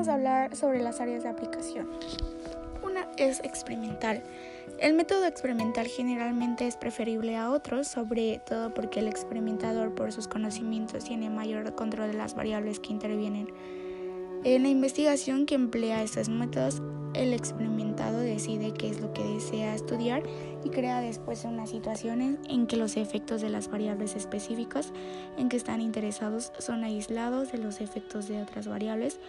[0.00, 1.86] vamos a hablar sobre las áreas de aplicación.
[2.82, 4.22] Una es experimental.
[4.78, 10.26] El método experimental generalmente es preferible a otros, sobre todo porque el experimentador por sus
[10.26, 13.48] conocimientos tiene mayor control de las variables que intervienen.
[14.42, 16.80] En la investigación que emplea estos métodos,
[17.12, 20.22] el experimentado decide qué es lo que desea estudiar
[20.64, 24.94] y crea después unas situaciones en que los efectos de las variables específicas
[25.36, 29.20] en que están interesados son aislados de los efectos de otras variables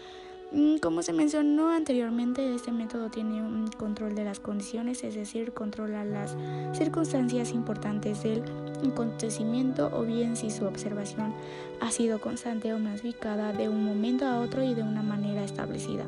[0.82, 6.04] como se mencionó anteriormente, este método tiene un control de las condiciones, es decir, controla
[6.04, 6.36] las
[6.78, 8.44] circunstancias importantes del
[8.86, 11.34] acontecimiento o bien si su observación
[11.80, 16.04] ha sido constante o masificada de un momento a otro y de una manera establecida.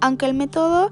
[0.00, 0.90] Aunque el método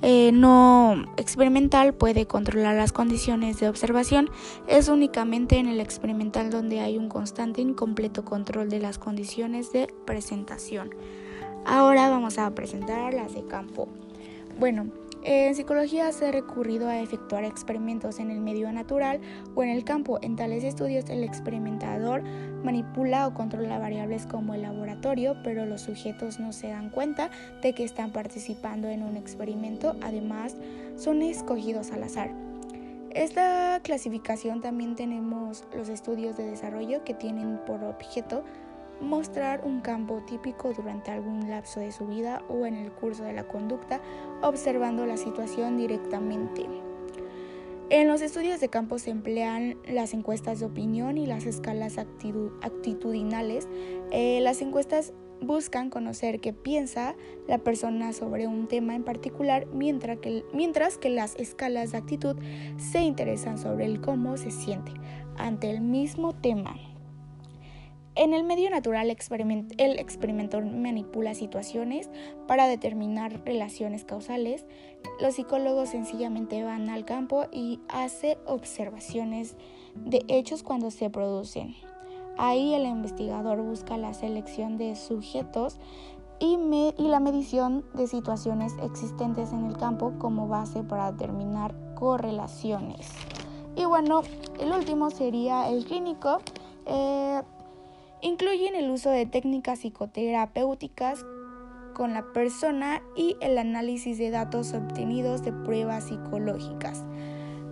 [0.00, 4.30] eh, no experimental puede controlar las condiciones de observación,
[4.66, 9.72] es únicamente en el experimental donde hay un constante y completo control de las condiciones
[9.72, 10.90] de presentación.
[11.64, 13.88] Ahora vamos a presentar las de campo.
[14.58, 14.86] Bueno,
[15.22, 19.20] en psicología se ha recurrido a efectuar experimentos en el medio natural
[19.54, 20.18] o en el campo.
[20.22, 22.24] En tales estudios el experimentador
[22.64, 27.30] manipula o controla variables como el laboratorio, pero los sujetos no se dan cuenta
[27.62, 29.94] de que están participando en un experimento.
[30.02, 30.56] Además,
[30.96, 32.32] son escogidos al azar.
[33.10, 38.42] Esta clasificación también tenemos los estudios de desarrollo que tienen por objeto
[39.02, 43.32] mostrar un campo típico durante algún lapso de su vida o en el curso de
[43.32, 44.00] la conducta,
[44.42, 46.66] observando la situación directamente.
[47.90, 53.68] En los estudios de campo se emplean las encuestas de opinión y las escalas actitudinales.
[54.10, 57.16] Eh, las encuestas buscan conocer qué piensa
[57.48, 62.36] la persona sobre un tema en particular, mientras que, mientras que las escalas de actitud
[62.78, 64.92] se interesan sobre el cómo se siente
[65.36, 66.91] ante el mismo tema.
[68.14, 72.10] En el medio natural, el experimentor manipula situaciones
[72.46, 74.66] para determinar relaciones causales.
[75.18, 79.56] Los psicólogos sencillamente van al campo y hacen observaciones
[79.94, 81.74] de hechos cuando se producen.
[82.36, 85.78] Ahí el investigador busca la selección de sujetos
[86.38, 86.58] y,
[86.98, 93.08] y la medición de situaciones existentes en el campo como base para determinar correlaciones.
[93.74, 94.20] Y bueno,
[94.60, 96.40] el último sería el clínico.
[96.84, 97.42] Eh,
[98.22, 101.24] incluyen el uso de técnicas psicoterapéuticas
[101.94, 107.04] con la persona y el análisis de datos obtenidos de pruebas psicológicas.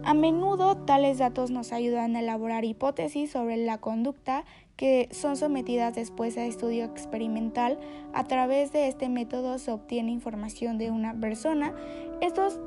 [0.03, 4.45] A menudo tales datos nos ayudan a elaborar hipótesis sobre la conducta
[4.77, 7.79] que son sometidas después a estudio experimental.
[8.15, 11.75] A través de este método se obtiene información de una persona.
[12.23, 12.59] Estos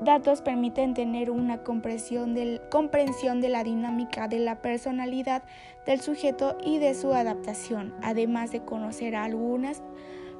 [0.00, 5.42] datos permiten tener una comprensión, de la dinámica de la personalidad
[5.86, 9.82] del sujeto y de su adaptación, además de conocer algunas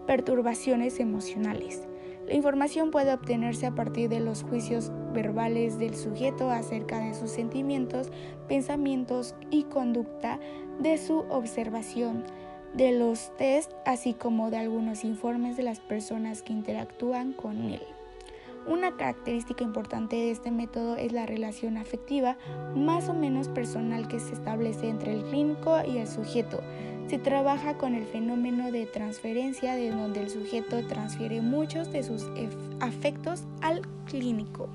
[0.07, 1.89] perturbaciones emocionales.
[2.27, 7.31] La información puede obtenerse a partir de los juicios verbales del sujeto acerca de sus
[7.31, 8.11] sentimientos,
[8.49, 10.39] pensamientos y conducta,
[10.79, 12.25] de su observación,
[12.75, 17.83] de los test, así como de algunos informes de las personas que interactúan con él.
[18.69, 22.37] Una característica importante de este método es la relación afectiva
[22.77, 26.61] más o menos personal que se establece entre el clínico y el sujeto.
[27.09, 32.27] Se trabaja con el fenómeno de transferencia de donde el sujeto transfiere muchos de sus
[32.81, 34.69] afectos al clínico.